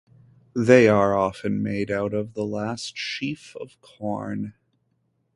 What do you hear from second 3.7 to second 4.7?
corn.